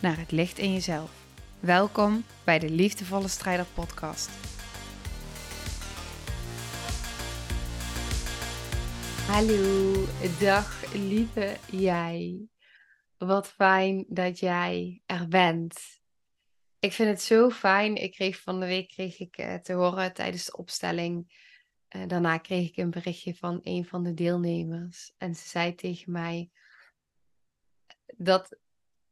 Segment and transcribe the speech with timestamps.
[0.00, 1.26] naar het licht in jezelf.
[1.60, 4.30] Welkom bij de Liefdevolle Strijder Podcast.
[9.26, 9.92] Hallo,
[10.40, 12.48] dag lieve jij.
[13.18, 16.00] Wat fijn dat jij er bent.
[16.78, 17.94] Ik vind het zo fijn.
[17.94, 21.38] Ik kreeg van de week kreeg ik eh, te horen tijdens de opstelling.
[21.96, 25.14] Uh, daarna kreeg ik een berichtje van een van de deelnemers.
[25.18, 26.50] En ze zei tegen mij
[28.16, 28.58] dat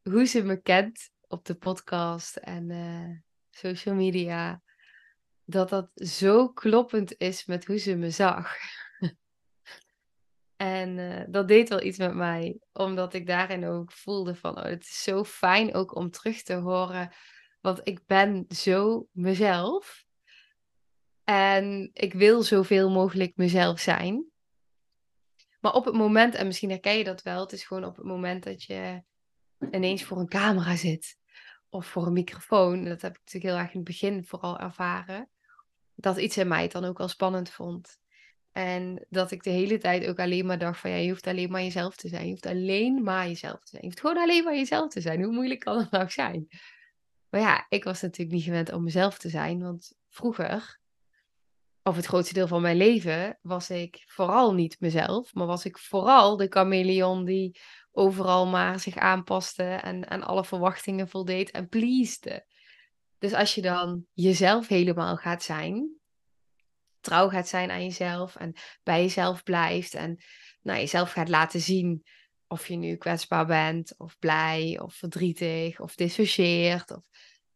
[0.03, 3.17] hoe ze me kent op de podcast en uh,
[3.49, 4.61] social media,
[5.45, 8.55] dat dat zo kloppend is met hoe ze me zag.
[10.55, 14.63] en uh, dat deed wel iets met mij, omdat ik daarin ook voelde van, oh,
[14.63, 17.11] het is zo fijn ook om terug te horen,
[17.61, 20.07] want ik ben zo mezelf.
[21.23, 24.25] En ik wil zoveel mogelijk mezelf zijn.
[25.59, 28.05] Maar op het moment, en misschien herken je dat wel, het is gewoon op het
[28.05, 29.03] moment dat je
[29.71, 31.17] ineens voor een camera zit
[31.69, 32.83] of voor een microfoon.
[32.83, 35.29] Dat heb ik natuurlijk heel erg in het begin vooral ervaren.
[35.95, 37.99] Dat iets in mij het dan ook al spannend vond.
[38.51, 41.51] En dat ik de hele tijd ook alleen maar dacht van ja, je hoeft alleen
[41.51, 42.23] maar jezelf te zijn.
[42.23, 43.81] Je hoeft alleen maar jezelf te zijn.
[43.81, 45.23] Je hoeft gewoon alleen maar jezelf te zijn.
[45.23, 46.47] Hoe moeilijk kan het nou zijn?
[47.29, 49.61] Maar ja, ik was natuurlijk niet gewend om mezelf te zijn.
[49.61, 50.79] Want vroeger,
[51.83, 55.33] of het grootste deel van mijn leven, was ik vooral niet mezelf.
[55.33, 57.59] Maar was ik vooral de chameleon die
[57.91, 62.45] overal maar zich aanpaste en aan alle verwachtingen voldeed en pleasde.
[63.17, 65.99] Dus als je dan jezelf helemaal gaat zijn,
[66.99, 70.23] trouw gaat zijn aan jezelf en bij jezelf blijft en
[70.61, 72.03] nou, jezelf gaat laten zien
[72.47, 77.03] of je nu kwetsbaar bent of blij of verdrietig of dissocieert of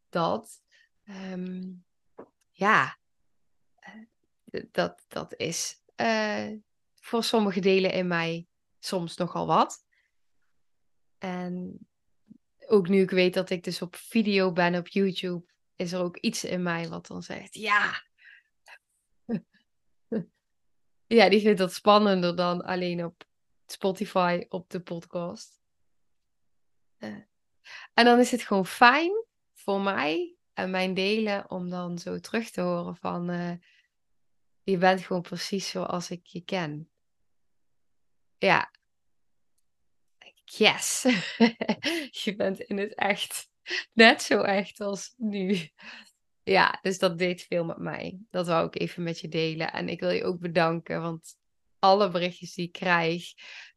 [0.08, 0.62] dat.
[1.04, 1.72] Ehm,
[2.50, 2.98] ja,
[3.78, 6.50] eh, dat, dat is uh,
[6.94, 8.46] voor sommige delen in mij
[8.78, 9.83] soms nogal wat.
[11.24, 11.86] En
[12.66, 15.44] ook nu ik weet dat ik dus op video ben op YouTube,
[15.76, 18.02] is er ook iets in mij wat dan zegt: ja.
[21.06, 23.24] ja, die vindt dat spannender dan alleen op
[23.66, 25.62] Spotify op de podcast.
[27.94, 32.50] En dan is het gewoon fijn voor mij en mijn delen om dan zo terug
[32.50, 33.52] te horen van uh,
[34.62, 36.90] je bent gewoon precies zoals ik je ken.
[38.38, 38.72] Ja,
[40.44, 41.02] yes,
[42.24, 43.48] je bent in het echt
[43.92, 45.68] net zo echt als nu.
[46.42, 48.18] Ja, dus dat deed veel met mij.
[48.30, 49.72] Dat wou ik even met je delen.
[49.72, 51.36] En ik wil je ook bedanken, want
[51.78, 53.24] alle berichtjes die ik krijg.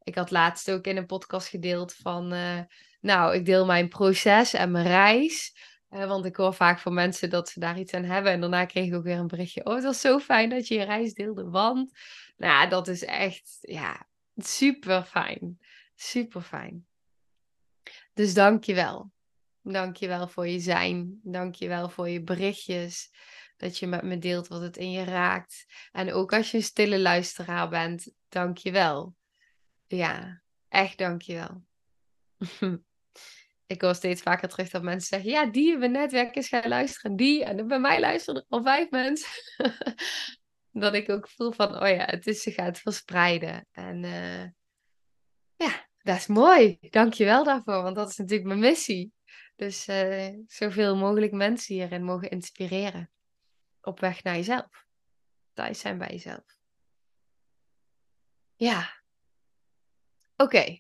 [0.03, 2.59] Ik had laatst ook in een podcast gedeeld van, uh,
[3.01, 5.55] nou, ik deel mijn proces en mijn reis.
[5.89, 8.31] Uh, want ik hoor vaak van mensen dat ze daar iets aan hebben.
[8.31, 9.66] En daarna kreeg ik ook weer een berichtje.
[9.66, 11.49] Oh, het was zo fijn dat je je reis deelde.
[11.49, 11.91] Want,
[12.38, 15.59] nou, dat is echt, ja, super fijn.
[16.00, 16.88] Super fijn.
[18.13, 19.12] Dus dank je wel.
[19.62, 21.19] Dank je wel voor je zijn.
[21.24, 23.12] Dank je wel voor je berichtjes.
[23.58, 25.66] Dat je met me deelt wat het in je raakt.
[25.91, 29.16] En ook als je een stille luisteraar bent, dank je wel.
[29.88, 31.63] Ja, echt dank je wel.
[33.74, 36.69] ik hoor steeds vaker terug dat mensen zeggen: Ja, die in mijn netwerk is gaan
[36.69, 37.16] luisteren.
[37.16, 37.44] Die.
[37.44, 39.29] En bij mij luisteren er al vijf mensen.
[40.84, 43.68] dat ik ook voel van: Oh ja, het is, ze gaat verspreiden.
[43.72, 44.44] En uh,
[45.56, 46.78] ja, dat is mooi.
[46.90, 49.13] Dank je wel daarvoor, want dat is natuurlijk mijn missie.
[49.56, 53.09] Dus uh, zoveel mogelijk mensen hierin mogen inspireren.
[53.81, 54.85] Op weg naar jezelf.
[55.53, 56.59] Thuis zijn bij jezelf.
[58.56, 58.94] Ja.
[60.38, 60.79] Oké.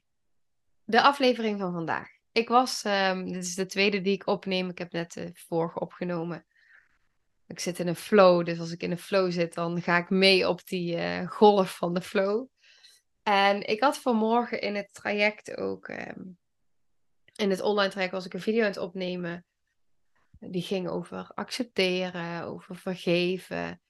[0.83, 2.09] De aflevering van vandaag.
[2.31, 4.69] Ik was, um, dit is de tweede die ik opneem.
[4.69, 6.45] Ik heb net de vorige opgenomen.
[7.47, 10.09] Ik zit in een flow, dus als ik in een flow zit, dan ga ik
[10.09, 12.47] mee op die uh, golf van de flow.
[13.27, 16.37] En ik had vanmorgen in het traject ook, um,
[17.35, 19.45] in het online traject was ik een video aan het opnemen.
[20.39, 23.81] Die ging over accepteren, over vergeven,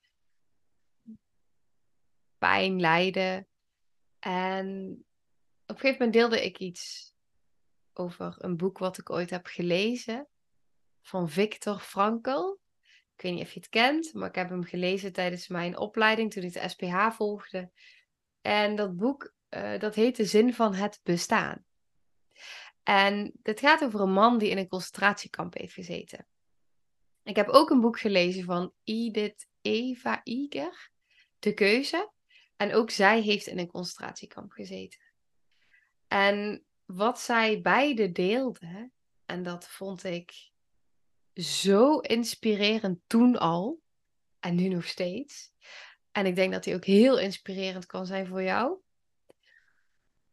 [2.37, 3.47] pijn, lijden.
[4.19, 4.97] En
[5.65, 7.13] op een gegeven moment deelde ik iets
[7.93, 10.27] over een boek wat ik ooit heb gelezen
[11.01, 12.59] van Viktor Frankl.
[13.15, 16.31] Ik weet niet of je het kent, maar ik heb hem gelezen tijdens mijn opleiding
[16.31, 17.71] toen ik de SPH volgde.
[18.41, 21.65] En dat boek, uh, dat heet De Zin van het Bestaan.
[22.83, 26.27] En het gaat over een man die in een concentratiekamp heeft gezeten.
[27.23, 30.91] Ik heb ook een boek gelezen van Edith Eva Iger,
[31.39, 32.11] De Keuze.
[32.55, 34.99] En ook zij heeft in een concentratiekamp gezeten.
[36.07, 38.91] En wat zij beide deelden,
[39.25, 40.51] en dat vond ik
[41.33, 43.81] zo inspirerend toen al,
[44.39, 45.51] en nu nog steeds.
[46.17, 48.77] En ik denk dat die ook heel inspirerend kan zijn voor jou.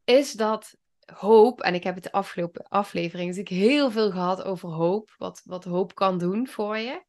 [0.05, 4.69] Is dat hoop, en ik heb het de afgelopen aflevering natuurlijk heel veel gehad over
[4.69, 7.05] hoop, wat, wat hoop kan doen voor je.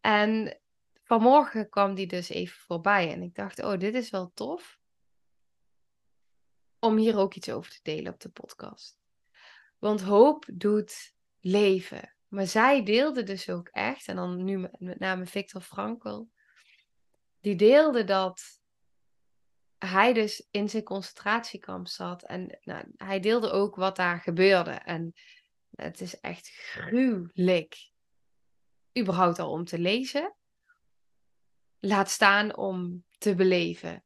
[0.00, 0.60] En
[1.04, 4.78] vanmorgen kwam die dus even voorbij en ik dacht, oh, dit is wel tof
[6.78, 8.98] om hier ook iets over te delen op de podcast.
[9.78, 12.14] Want hoop doet leven.
[12.28, 16.22] Maar zij deelde dus ook echt, en dan nu met name Victor Frankl,
[17.44, 18.60] die deelde dat
[19.78, 22.22] hij dus in zijn concentratiekamp zat.
[22.22, 24.70] En nou, hij deelde ook wat daar gebeurde.
[24.70, 25.14] En
[25.70, 27.90] het is echt gruwelijk.
[28.98, 30.34] Überhaupt al om te lezen.
[31.78, 34.04] Laat staan om te beleven.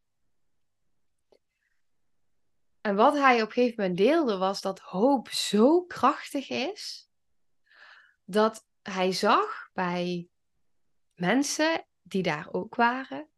[2.80, 7.10] En wat hij op een gegeven moment deelde was dat hoop zo krachtig is.
[8.24, 10.28] Dat hij zag bij
[11.14, 13.28] mensen die daar ook waren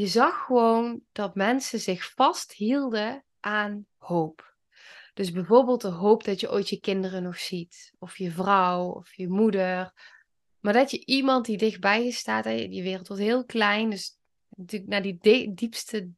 [0.00, 4.54] je zag gewoon dat mensen zich vasthielden aan hoop.
[5.14, 9.14] Dus bijvoorbeeld de hoop dat je ooit je kinderen nog ziet, of je vrouw, of
[9.14, 9.92] je moeder.
[10.60, 14.18] Maar dat je iemand die dichtbij je staat, die wereld wordt heel klein, dus
[14.48, 16.10] natuurlijk naar die diepste,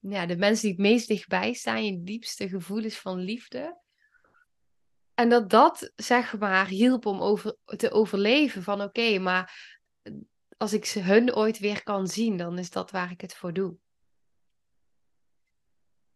[0.00, 3.80] ja, de mensen die het meest dichtbij staan, je diepste gevoelens van liefde.
[5.14, 9.75] En dat dat, zeg maar, hielp om over, te overleven van oké, maar
[10.56, 13.52] als ik ze hun ooit weer kan zien, dan is dat waar ik het voor
[13.52, 13.78] doe.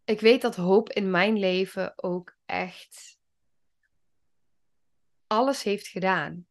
[0.05, 3.19] Ik weet dat hoop in mijn leven ook echt
[5.27, 6.47] alles heeft gedaan.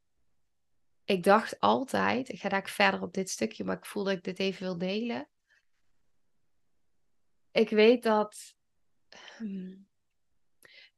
[1.04, 4.24] Ik dacht altijd, ik ga daar verder op dit stukje, maar ik voel dat ik
[4.24, 5.28] dit even wil delen.
[7.52, 8.56] Ik weet dat
[9.38, 9.88] hmm,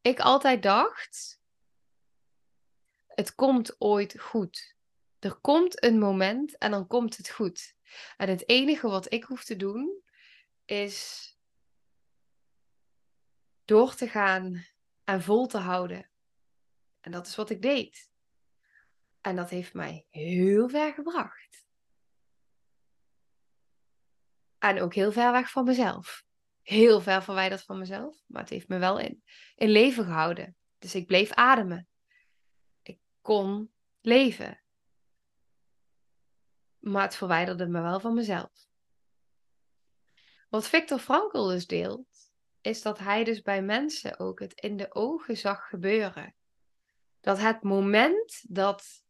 [0.01, 1.41] ik altijd dacht,
[3.07, 4.75] het komt ooit goed.
[5.21, 7.75] Er komt een moment en dan komt het goed.
[8.17, 10.01] En het enige wat ik hoef te doen
[10.65, 11.29] is
[13.65, 14.65] door te gaan
[15.03, 16.09] en vol te houden.
[16.99, 18.09] En dat is wat ik deed.
[19.21, 21.65] En dat heeft mij heel ver gebracht.
[24.57, 26.25] En ook heel ver weg van mezelf.
[26.61, 28.23] Heel ver verwijderd van mezelf.
[28.27, 29.23] Maar het heeft me wel in,
[29.55, 30.55] in leven gehouden.
[30.77, 31.87] Dus ik bleef ademen.
[32.81, 33.71] Ik kon
[34.01, 34.61] leven.
[36.81, 38.51] Maar het verwijderde me wel van mezelf.
[40.49, 42.31] Wat Victor Frankl dus deelt,
[42.61, 46.35] is dat hij dus bij mensen ook het in de ogen zag gebeuren.
[47.21, 49.03] Dat het moment dat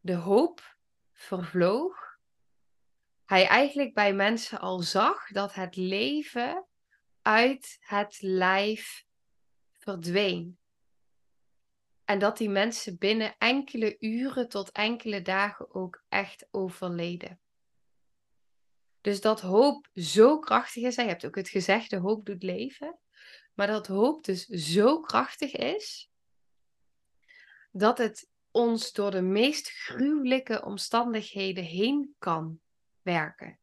[0.00, 0.76] de hoop
[1.12, 2.18] vervloog,
[3.24, 6.66] hij eigenlijk bij mensen al zag dat het leven
[7.22, 9.04] uit het lijf
[9.72, 10.59] verdween.
[12.10, 17.40] En dat die mensen binnen enkele uren tot enkele dagen ook echt overleden.
[19.00, 20.94] Dus dat hoop zo krachtig is.
[20.94, 22.98] Je hebt ook het gezegde hoop doet leven.
[23.54, 26.10] Maar dat hoop dus zo krachtig is.
[27.70, 32.60] Dat het ons door de meest gruwelijke omstandigheden heen kan
[33.02, 33.58] werken.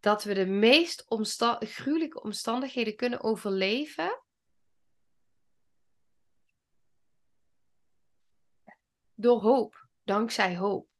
[0.00, 1.04] Dat we de meest
[1.58, 4.21] gruwelijke omstandigheden kunnen overleven
[9.22, 10.90] door hoop, dankzij hoop.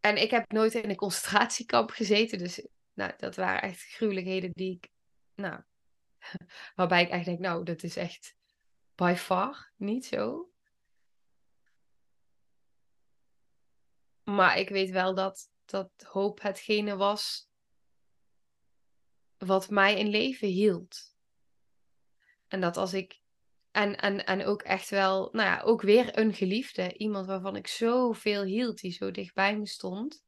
[0.00, 4.76] En ik heb nooit in een concentratiekamp gezeten, dus nou, dat waren echt gruwelijkheden die
[4.76, 4.88] ik,
[5.34, 5.62] nou,
[6.76, 8.36] waarbij ik echt denk, nou, dat is echt
[8.94, 10.50] by far niet zo.
[14.22, 17.48] Maar ik weet wel dat, dat hoop hetgene was
[19.38, 21.14] wat mij in leven hield.
[22.46, 23.20] En dat als ik
[23.76, 26.96] en, en, en ook echt wel, nou ja, ook weer een geliefde.
[26.96, 30.24] Iemand waarvan ik zoveel hield, die zo dichtbij me stond.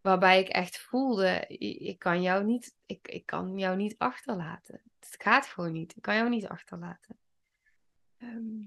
[0.00, 1.46] Waarbij ik echt voelde,
[1.78, 4.82] ik kan jou niet, ik, ik kan jou niet achterlaten.
[4.98, 5.96] Het gaat gewoon niet.
[5.96, 7.18] Ik kan jou niet achterlaten.
[8.16, 8.62] Ehm,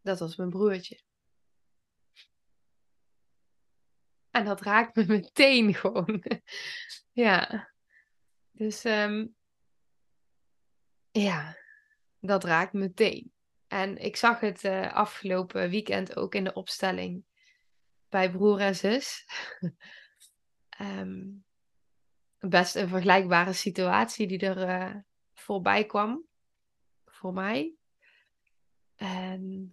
[0.00, 1.00] dat was mijn broertje.
[4.30, 6.24] En dat raakt me meteen gewoon.
[7.26, 7.70] ja.
[8.50, 9.34] Dus um,
[11.12, 11.56] ja,
[12.20, 13.32] dat raakt meteen.
[13.66, 17.24] En ik zag het uh, afgelopen weekend ook in de opstelling
[18.08, 19.26] bij broer en zus.
[20.80, 21.44] um,
[22.38, 24.94] best een vergelijkbare situatie die er uh,
[25.34, 26.24] voorbij kwam.
[27.04, 27.74] Voor mij.
[28.96, 29.68] En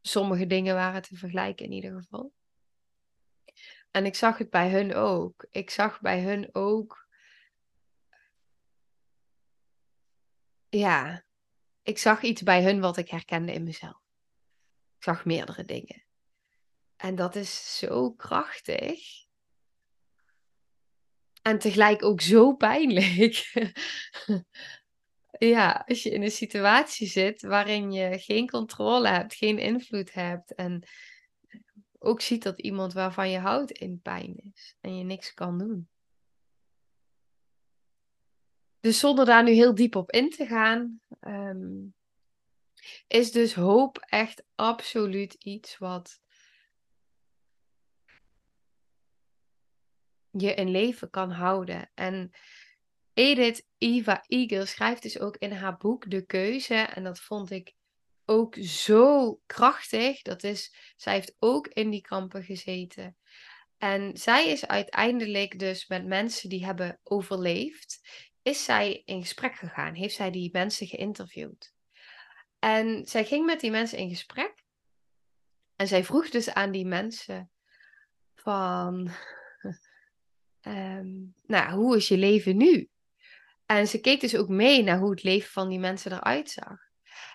[0.00, 2.32] sommige dingen waren te vergelijken in ieder geval.
[3.90, 5.46] En ik zag het bij hun ook.
[5.50, 7.01] Ik zag bij hun ook.
[10.74, 11.24] Ja,
[11.82, 14.00] ik zag iets bij hun wat ik herkende in mezelf.
[14.96, 16.04] Ik zag meerdere dingen.
[16.96, 19.26] En dat is zo krachtig.
[21.42, 23.44] En tegelijk ook zo pijnlijk.
[25.54, 30.54] ja, als je in een situatie zit waarin je geen controle hebt, geen invloed hebt
[30.54, 30.88] en
[31.98, 35.88] ook ziet dat iemand waarvan je houdt in pijn is en je niks kan doen.
[38.82, 41.86] Dus zonder daar nu heel diep op in te gaan, ehm,
[43.06, 46.20] is dus hoop echt absoluut iets wat
[50.30, 51.90] je in leven kan houden.
[51.94, 52.30] En
[53.12, 56.74] Edith Eva Eagle schrijft dus ook in haar boek De Keuze.
[56.74, 57.72] En dat vond ik
[58.24, 60.22] ook zo krachtig.
[60.22, 63.16] Dat is, zij heeft ook in die kampen gezeten.
[63.78, 68.00] En zij is uiteindelijk dus met mensen die hebben overleefd,
[68.42, 69.94] is zij in gesprek gegaan.
[69.94, 71.74] Heeft zij die mensen geïnterviewd.
[72.58, 74.64] En zij ging met die mensen in gesprek.
[75.76, 77.50] En zij vroeg dus aan die mensen
[78.34, 79.10] van,
[80.62, 82.90] um, nou, hoe is je leven nu?
[83.66, 86.78] En ze keek dus ook mee naar hoe het leven van die mensen eruit zag.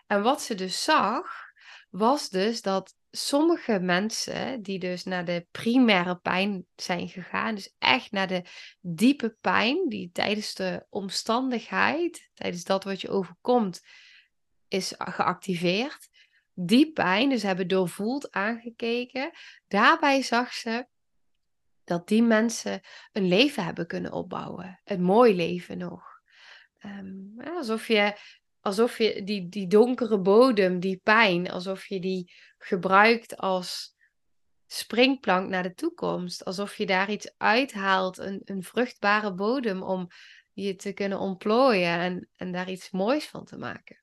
[0.07, 1.47] En wat ze dus zag,
[1.89, 8.11] was dus dat sommige mensen die dus naar de primaire pijn zijn gegaan, dus echt
[8.11, 8.43] naar de
[8.81, 13.81] diepe pijn die tijdens de omstandigheid, tijdens dat wat je overkomt,
[14.67, 16.09] is geactiveerd.
[16.53, 19.31] Die pijn, dus hebben doorvoeld aangekeken.
[19.67, 20.87] Daarbij zag ze
[21.83, 24.79] dat die mensen een leven hebben kunnen opbouwen.
[24.83, 26.21] Een mooi leven nog.
[26.85, 28.17] Um, alsof je,
[28.67, 33.95] alsof je die, die donkere bodem, die pijn, alsof je die gebruikt als
[34.65, 36.45] springplank naar de toekomst.
[36.45, 40.07] Alsof je daar iets uithaalt, een, een vruchtbare bodem om
[40.53, 44.01] je te kunnen ontplooien en, en daar iets moois van te maken.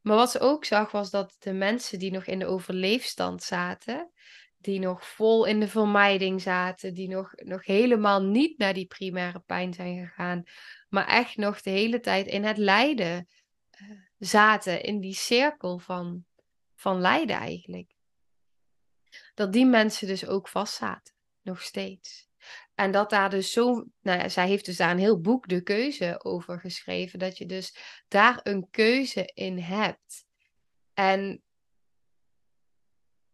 [0.00, 4.12] Maar wat ze ook zag was dat de mensen die nog in de overleefstand zaten,
[4.58, 9.40] die nog vol in de vermijding zaten, die nog, nog helemaal niet naar die primaire
[9.40, 10.42] pijn zijn gegaan,
[10.88, 13.28] maar echt nog de hele tijd in het lijden
[14.18, 16.24] zaten, in die cirkel van,
[16.74, 17.96] van lijden eigenlijk.
[19.34, 22.28] Dat die mensen dus ook vastzaten, nog steeds.
[22.74, 25.62] En dat daar dus zo, nou ja, zij heeft dus daar een heel boek de
[25.62, 27.76] keuze over geschreven, dat je dus
[28.08, 30.26] daar een keuze in hebt.
[30.94, 31.42] En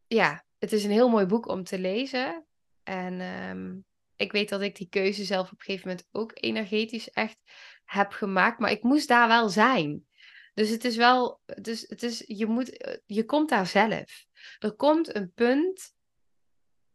[0.06, 2.46] ja, het is een heel mooi boek om te lezen.
[2.82, 3.76] En ehm,
[4.16, 7.38] ik weet dat ik die keuze zelf op een gegeven moment ook energetisch echt
[7.84, 8.58] heb gemaakt.
[8.58, 10.06] Maar ik moest daar wel zijn.
[10.54, 14.26] Dus het is wel, dus het is, je, moet, je komt daar zelf.
[14.58, 15.94] Er komt een punt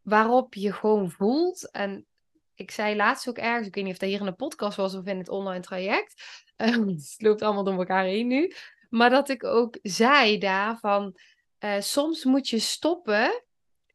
[0.01, 1.71] waarop je gewoon voelt.
[1.71, 2.05] En
[2.53, 4.95] ik zei laatst ook ergens, ik weet niet of dat hier in de podcast was
[4.95, 6.23] of in het online traject.
[6.55, 8.53] het loopt allemaal door elkaar heen nu.
[8.89, 11.17] Maar dat ik ook zei daar van,
[11.59, 13.43] uh, soms moet je stoppen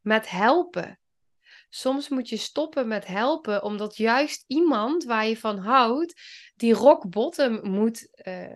[0.00, 0.99] met helpen.
[1.68, 6.21] Soms moet je stoppen met helpen, omdat juist iemand waar je van houdt,
[6.54, 8.54] die rock bottom moet uh,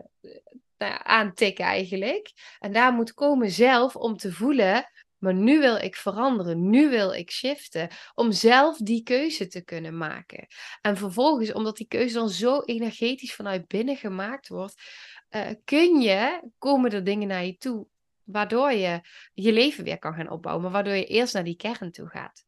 [1.02, 2.32] aantikken eigenlijk.
[2.58, 7.12] En daar moet komen zelf om te voelen, maar nu wil ik veranderen, nu wil
[7.12, 10.46] ik shiften, om zelf die keuze te kunnen maken.
[10.80, 14.82] En vervolgens, omdat die keuze dan zo energetisch vanuit binnen gemaakt wordt,
[15.30, 17.86] uh, kun je, komen er dingen naar je toe
[18.24, 19.00] waardoor je
[19.34, 22.47] je leven weer kan gaan opbouwen, maar waardoor je eerst naar die kern toe gaat.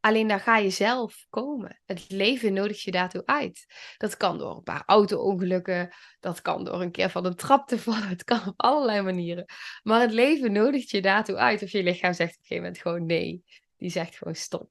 [0.00, 1.80] Alleen daar ga je zelf komen.
[1.86, 3.66] Het leven nodigt je daartoe uit.
[3.96, 5.94] Dat kan door een paar auto-ongelukken.
[6.20, 8.08] Dat kan door een keer van een trap te vallen.
[8.08, 9.44] Het kan op allerlei manieren.
[9.82, 11.62] Maar het leven nodigt je daartoe uit.
[11.62, 13.44] Of je lichaam zegt op een gegeven moment gewoon nee.
[13.76, 14.70] Die zegt gewoon stop.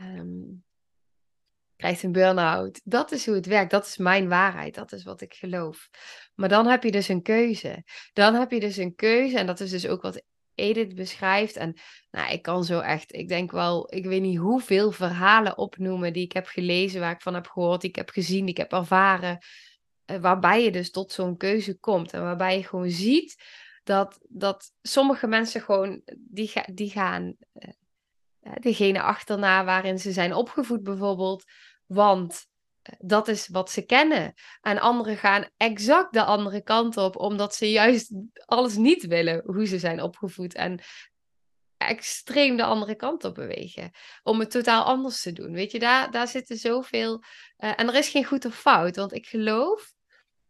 [0.00, 0.64] Um,
[1.76, 2.80] krijgt een burn-out.
[2.84, 3.70] Dat is hoe het werkt.
[3.70, 4.74] Dat is mijn waarheid.
[4.74, 5.90] Dat is wat ik geloof.
[6.34, 7.84] Maar dan heb je dus een keuze.
[8.12, 9.38] Dan heb je dus een keuze.
[9.38, 10.22] En dat is dus ook wat
[10.54, 11.56] Edith beschrijft.
[11.56, 11.76] En
[12.10, 16.24] nou, ik kan zo echt, ik denk wel, ik weet niet hoeveel verhalen opnoemen die
[16.24, 18.72] ik heb gelezen, waar ik van heb gehoord, die ik heb gezien, die ik heb
[18.72, 19.38] ervaren.
[20.04, 22.12] Eh, waarbij je dus tot zo'n keuze komt.
[22.12, 23.42] En waarbij je gewoon ziet
[23.82, 30.82] dat, dat sommige mensen gewoon, die, die gaan uh, degene achterna waarin ze zijn opgevoed
[30.82, 31.44] bijvoorbeeld.
[31.86, 32.49] Want eh,
[32.98, 34.34] dat is wat ze kennen.
[34.60, 38.12] En anderen gaan exact de andere kant op, omdat ze juist
[38.46, 40.54] alles niet willen hoe ze zijn opgevoed.
[40.54, 40.80] En
[41.76, 43.90] extreem de andere kant op bewegen.
[44.22, 45.52] Om het totaal anders te doen.
[45.52, 47.22] Weet je, daar, daar zitten zoveel.
[47.58, 48.96] Uh, en er is geen goed of fout.
[48.96, 49.92] Want ik geloof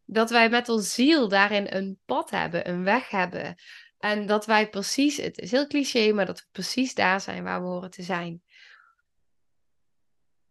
[0.05, 3.55] dat wij met ons ziel daarin een pad hebben, een weg hebben.
[3.99, 7.61] En dat wij precies, het is heel cliché, maar dat we precies daar zijn waar
[7.61, 8.43] we horen te zijn.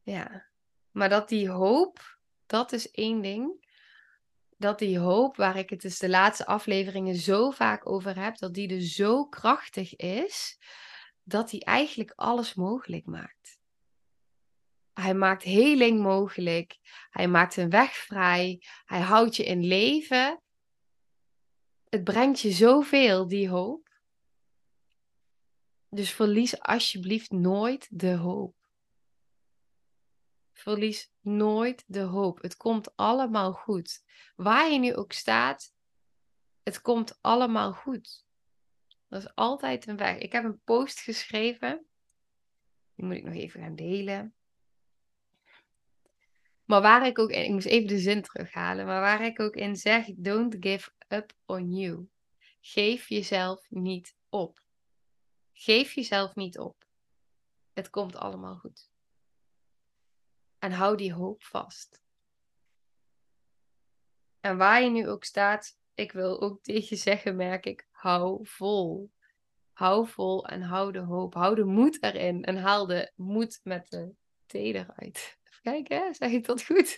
[0.03, 0.48] Ja.
[0.91, 3.67] Maar dat die hoop, dat is één ding.
[4.57, 8.53] Dat die hoop, waar ik het dus de laatste afleveringen zo vaak over heb, dat
[8.53, 10.59] die er zo krachtig is,
[11.23, 13.59] dat die eigenlijk alles mogelijk maakt.
[14.93, 16.79] Hij maakt heling mogelijk.
[17.09, 18.63] Hij maakt een weg vrij.
[18.85, 20.41] Hij houdt je in leven.
[21.89, 23.89] Het brengt je zoveel, die hoop.
[25.89, 28.58] Dus verlies alsjeblieft nooit de hoop.
[30.59, 32.41] Verlies nooit de hoop.
[32.41, 34.03] Het komt allemaal goed.
[34.35, 35.73] Waar je nu ook staat,
[36.63, 38.25] het komt allemaal goed.
[39.07, 40.17] Dat is altijd een weg.
[40.17, 41.85] Ik heb een post geschreven.
[42.95, 44.33] Die moet ik nog even gaan delen.
[46.65, 49.55] Maar waar ik ook in, ik moest even de zin terughalen, maar waar ik ook
[49.55, 52.09] in zeg, don't give up on you.
[52.61, 54.63] Geef jezelf niet op.
[55.53, 56.85] Geef jezelf niet op.
[57.73, 58.88] Het komt allemaal goed.
[60.59, 62.03] En hou die hoop vast.
[64.39, 68.47] En waar je nu ook staat, ik wil ook tegen je zeggen, merk ik, hou
[68.47, 69.11] vol.
[69.73, 71.33] Hou vol en hou de hoop.
[71.33, 74.13] Hou de moed erin en haal de moed met de
[74.45, 75.37] T eruit.
[75.43, 76.97] Even kijken, zeg ik dat goed?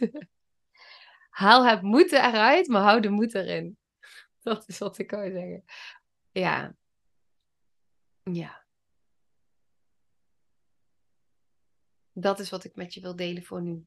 [1.30, 3.78] haal het moeten eruit, maar hou de moed erin.
[4.42, 5.64] Dat is wat ik kan zeggen.
[6.32, 6.76] Ja.
[8.24, 8.61] Ja.
[12.22, 13.86] Dat is wat ik met je wil delen voor nu.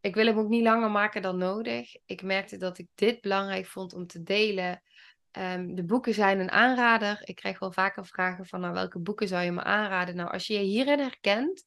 [0.00, 1.96] Ik wil hem ook niet langer maken dan nodig.
[2.06, 4.82] Ik merkte dat ik dit belangrijk vond om te delen.
[5.30, 7.20] Ehm, de boeken zijn een aanrader.
[7.24, 10.16] Ik krijg wel vaker vragen van nou, welke boeken zou je me aanraden?
[10.16, 11.64] Nou, als je je hierin herkent,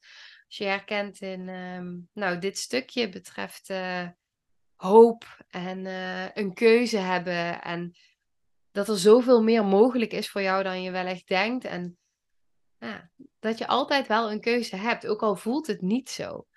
[0.48, 4.08] als je herkent in ehm, nou, dit stukje betreft uh,
[4.76, 7.95] hoop en uh, een keuze hebben en
[8.71, 11.65] dat er zoveel meer mogelijk is voor jou dan je wel echt denkt.
[11.65, 11.97] En
[13.40, 16.48] dat je altijd wel een keuze hebt, ook al voelt het niet zo.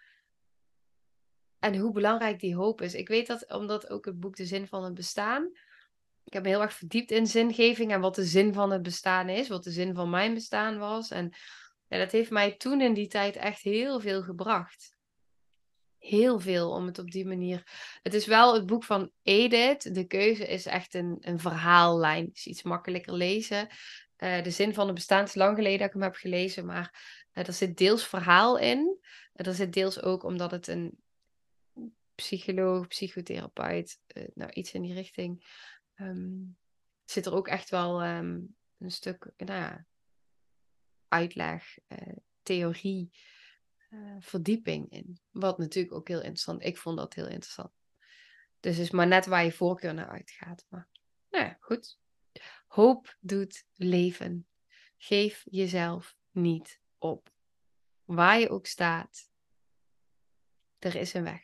[1.58, 2.94] En hoe belangrijk die hoop is.
[2.94, 5.50] Ik weet dat omdat ook het boek De Zin van het Bestaan.
[6.24, 9.28] Ik heb me heel erg verdiept in zingeving en wat de zin van het bestaan
[9.28, 11.10] is, wat de zin van mijn bestaan was.
[11.10, 11.32] En
[11.88, 14.96] ja, dat heeft mij toen in die tijd echt heel veel gebracht.
[15.98, 17.66] Heel veel om het op die manier.
[18.02, 19.94] Het is wel het boek van Edith.
[19.94, 22.24] De keuze is echt een, een verhaallijn.
[22.24, 23.68] Het is iets makkelijker lezen.
[24.20, 27.02] Uh, de zin van het bestaan is lang geleden dat ik hem heb gelezen, maar
[27.32, 28.98] uh, er zit deels verhaal in.
[29.34, 31.02] Uh, er zit deels ook omdat het een
[32.14, 34.00] psycholoog, psychotherapeut,
[34.34, 35.44] nou iets in die richting,
[35.94, 36.56] um,
[37.04, 39.86] zit er ook echt wel um, een stuk nou ja,
[41.08, 41.78] uitleg,
[42.42, 43.10] theorie,
[44.18, 45.20] verdieping in.
[45.30, 46.64] Wat natuurlijk ook heel interessant.
[46.64, 47.72] Ik vond dat heel interessant.
[48.60, 50.66] Dus is maar net waar je voorkeur naar uitgaat.
[50.68, 50.88] Maar
[51.30, 51.99] nou ja, goed.
[52.70, 54.46] Hoop doet leven.
[54.96, 57.32] Geef jezelf niet op.
[58.04, 59.30] Waar je ook staat,
[60.78, 61.42] er is een weg.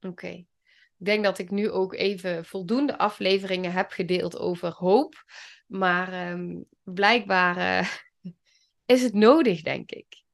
[0.00, 0.28] Oké.
[0.28, 5.24] Ik denk dat ik nu ook even voldoende afleveringen heb gedeeld over hoop.
[5.66, 7.92] Maar um, blijkbaar uh,
[8.94, 10.24] is het nodig, denk ik.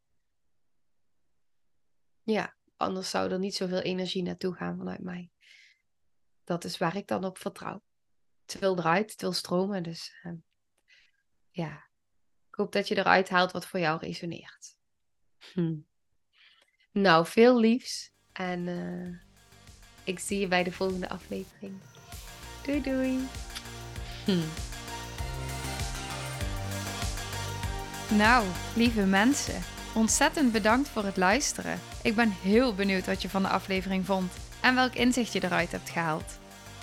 [2.22, 5.30] Ja, anders zou er niet zoveel energie naartoe gaan vanuit mij.
[6.44, 7.82] Dat is waar ik dan op vertrouw
[8.44, 9.82] te veel eruit, te veel stromen.
[9.82, 10.32] Dus uh,
[11.50, 11.84] ja,
[12.48, 14.76] ik hoop dat je eruit haalt wat voor jou resoneert.
[15.52, 15.76] Hm.
[16.92, 19.18] Nou, veel liefs en uh,
[20.04, 21.80] ik zie je bij de volgende aflevering.
[22.62, 23.18] Doei doei.
[24.24, 24.46] Hm.
[28.16, 29.62] Nou, lieve mensen,
[29.94, 31.80] ontzettend bedankt voor het luisteren.
[32.02, 35.72] Ik ben heel benieuwd wat je van de aflevering vond en welk inzicht je eruit
[35.72, 36.38] hebt gehaald.